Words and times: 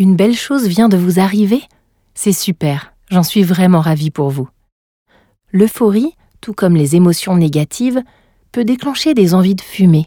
Une 0.00 0.16
belle 0.16 0.34
chose 0.34 0.66
vient 0.66 0.88
de 0.88 0.96
vous 0.96 1.20
arriver? 1.20 1.60
C'est 2.14 2.32
super, 2.32 2.94
j'en 3.10 3.22
suis 3.22 3.42
vraiment 3.42 3.82
ravie 3.82 4.10
pour 4.10 4.30
vous. 4.30 4.48
L'euphorie, 5.52 6.14
tout 6.40 6.54
comme 6.54 6.74
les 6.74 6.96
émotions 6.96 7.36
négatives, 7.36 8.00
peut 8.50 8.64
déclencher 8.64 9.12
des 9.12 9.34
envies 9.34 9.56
de 9.56 9.60
fumer. 9.60 10.06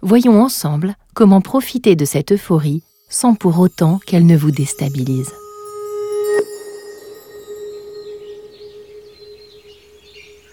Voyons 0.00 0.40
ensemble 0.42 0.94
comment 1.12 1.42
profiter 1.42 1.96
de 1.96 2.06
cette 2.06 2.32
euphorie 2.32 2.82
sans 3.10 3.34
pour 3.34 3.58
autant 3.58 3.98
qu'elle 4.06 4.24
ne 4.24 4.38
vous 4.38 4.52
déstabilise. 4.52 5.34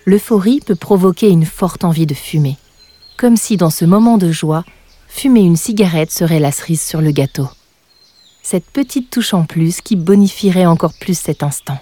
L'euphorie 0.06 0.60
peut 0.60 0.76
provoquer 0.76 1.30
une 1.30 1.46
forte 1.46 1.86
envie 1.86 2.06
de 2.06 2.14
fumer, 2.14 2.58
comme 3.16 3.38
si 3.38 3.56
dans 3.56 3.70
ce 3.70 3.86
moment 3.86 4.18
de 4.18 4.30
joie, 4.30 4.66
fumer 5.08 5.40
une 5.40 5.56
cigarette 5.56 6.12
serait 6.12 6.42
la 6.42 6.52
cerise 6.52 6.82
sur 6.82 7.00
le 7.00 7.12
gâteau. 7.12 7.48
Cette 8.50 8.68
petite 8.68 9.10
touche 9.10 9.34
en 9.34 9.44
plus 9.44 9.82
qui 9.82 9.98
bonifierait 9.98 10.66
encore 10.66 10.94
plus 10.94 11.20
cet 11.20 11.44
instant. 11.44 11.80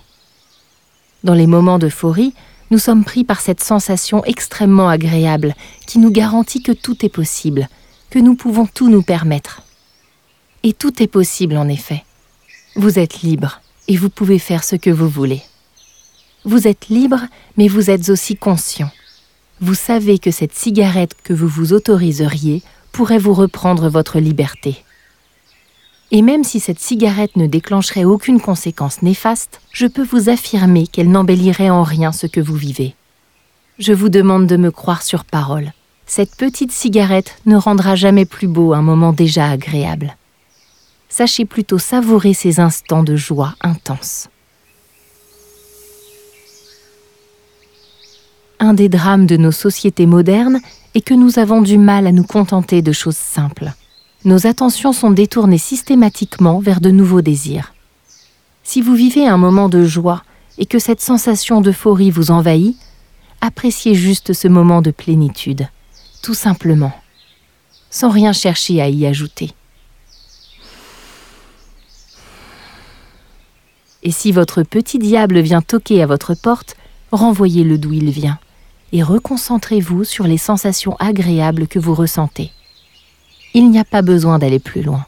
Dans 1.23 1.35
les 1.35 1.45
moments 1.45 1.77
d'euphorie, 1.77 2.33
nous 2.71 2.79
sommes 2.79 3.05
pris 3.05 3.23
par 3.23 3.39
cette 3.39 3.63
sensation 3.63 4.25
extrêmement 4.25 4.89
agréable 4.89 5.53
qui 5.85 5.99
nous 5.99 6.09
garantit 6.09 6.63
que 6.63 6.71
tout 6.71 7.05
est 7.05 7.09
possible, 7.09 7.69
que 8.09 8.17
nous 8.17 8.33
pouvons 8.33 8.65
tout 8.65 8.89
nous 8.89 9.03
permettre. 9.03 9.61
Et 10.63 10.73
tout 10.73 11.03
est 11.03 11.07
possible 11.07 11.55
en 11.55 11.67
effet. 11.67 12.03
Vous 12.75 12.97
êtes 12.97 13.21
libre 13.21 13.61
et 13.87 13.95
vous 13.95 14.09
pouvez 14.09 14.39
faire 14.39 14.63
ce 14.63 14.75
que 14.75 14.89
vous 14.89 15.07
voulez. 15.07 15.43
Vous 16.45 16.67
êtes 16.67 16.87
libre, 16.89 17.27
mais 17.57 17.67
vous 17.67 17.91
êtes 17.91 18.09
aussi 18.09 18.37
conscient. 18.37 18.89
Vous 19.61 19.75
savez 19.75 20.17
que 20.17 20.31
cette 20.31 20.55
cigarette 20.55 21.15
que 21.23 21.33
vous 21.33 21.47
vous 21.47 21.73
autoriseriez 21.73 22.63
pourrait 22.91 23.19
vous 23.19 23.35
reprendre 23.35 23.87
votre 23.87 24.17
liberté. 24.17 24.83
Et 26.15 26.21
même 26.21 26.43
si 26.43 26.59
cette 26.59 26.79
cigarette 26.79 27.35
ne 27.35 27.45
déclencherait 27.45 28.05
aucune 28.05 28.39
conséquence 28.39 29.01
néfaste, 29.01 29.59
je 29.71 29.85
peux 29.85 30.03
vous 30.03 30.29
affirmer 30.29 30.87
qu'elle 30.87 31.11
n'embellirait 31.11 31.69
en 31.69 31.83
rien 31.83 32.11
ce 32.11 32.25
que 32.25 32.39
vous 32.39 32.55
vivez. 32.55 32.95
Je 33.77 33.93
vous 33.93 34.09
demande 34.09 34.47
de 34.47 34.57
me 34.57 34.71
croire 34.71 35.03
sur 35.03 35.25
parole. 35.25 35.73
Cette 36.07 36.35
petite 36.35 36.71
cigarette 36.71 37.37
ne 37.45 37.57
rendra 37.57 37.95
jamais 37.95 38.25
plus 38.25 38.47
beau 38.47 38.73
un 38.73 38.81
moment 38.81 39.13
déjà 39.13 39.49
agréable 39.49 40.15
sachez 41.15 41.45
plutôt 41.45 41.77
savourer 41.77 42.33
ces 42.33 42.59
instants 42.59 43.01
de 43.01 43.15
joie 43.15 43.55
intense. 43.61 44.27
Un 48.59 48.73
des 48.73 48.89
drames 48.89 49.25
de 49.25 49.37
nos 49.37 49.53
sociétés 49.53 50.07
modernes 50.07 50.59
est 50.93 50.99
que 50.99 51.13
nous 51.13 51.39
avons 51.39 51.61
du 51.61 51.77
mal 51.77 52.05
à 52.05 52.11
nous 52.11 52.25
contenter 52.25 52.81
de 52.81 52.91
choses 52.91 53.15
simples. 53.15 53.71
Nos 54.25 54.47
attentions 54.47 54.91
sont 54.91 55.11
détournées 55.11 55.59
systématiquement 55.59 56.57
vers 56.57 56.81
de 56.81 56.89
nouveaux 56.89 57.21
désirs. 57.21 57.75
Si 58.63 58.81
vous 58.81 58.95
vivez 58.95 59.27
un 59.27 59.37
moment 59.37 59.69
de 59.69 59.85
joie 59.85 60.23
et 60.57 60.65
que 60.65 60.79
cette 60.79 60.99
sensation 60.99 61.61
d'euphorie 61.61 62.09
vous 62.09 62.31
envahit, 62.31 62.75
appréciez 63.39 63.93
juste 63.93 64.33
ce 64.33 64.47
moment 64.47 64.81
de 64.81 64.89
plénitude, 64.89 65.67
tout 66.23 66.33
simplement, 66.33 66.91
sans 67.91 68.09
rien 68.09 68.33
chercher 68.33 68.81
à 68.81 68.89
y 68.89 69.05
ajouter. 69.05 69.51
Et 74.01 74.11
si 74.11 74.31
votre 74.31 74.63
petit 74.63 74.97
diable 74.97 75.39
vient 75.39 75.61
toquer 75.61 76.01
à 76.01 76.07
votre 76.07 76.33
porte, 76.33 76.75
renvoyez-le 77.11 77.77
d'où 77.77 77.93
il 77.93 78.09
vient 78.09 78.39
et 78.91 79.03
reconcentrez-vous 79.03 80.03
sur 80.03 80.25
les 80.25 80.39
sensations 80.39 80.95
agréables 80.97 81.67
que 81.67 81.77
vous 81.77 81.93
ressentez. 81.93 82.54
Il 83.57 83.71
n'y 83.71 83.79
a 83.79 83.85
pas 83.85 84.01
besoin 84.01 84.37
d'aller 84.37 84.59
plus 84.59 84.81
loin. 84.81 85.05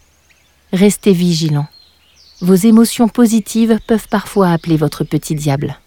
Restez 0.72 1.12
vigilant. 1.12 1.68
Vos 2.40 2.56
émotions 2.56 3.10
positives 3.10 3.78
peuvent 3.88 4.08
parfois 4.08 4.52
appeler 4.52 4.78
votre 4.78 5.04
petit 5.04 5.36
diable. 5.36 5.78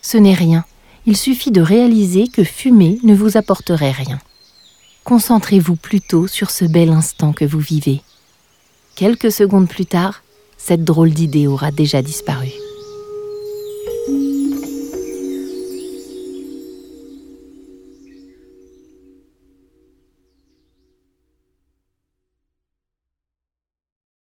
Ce 0.00 0.16
n'est 0.16 0.34
rien, 0.34 0.64
il 1.06 1.16
suffit 1.16 1.52
de 1.52 1.60
réaliser 1.60 2.26
que 2.26 2.42
fumer 2.42 2.98
ne 3.04 3.14
vous 3.14 3.36
apporterait 3.36 3.92
rien. 3.92 4.18
Concentrez-vous 5.04 5.76
plutôt 5.76 6.26
sur 6.26 6.50
ce 6.50 6.64
bel 6.64 6.90
instant 6.90 7.32
que 7.32 7.44
vous 7.44 7.60
vivez. 7.60 8.02
Quelques 8.96 9.30
secondes 9.30 9.68
plus 9.68 9.86
tard, 9.86 10.24
cette 10.58 10.82
drôle 10.82 11.10
d'idée 11.10 11.46
aura 11.46 11.70
déjà 11.70 12.02
disparu. 12.02 12.50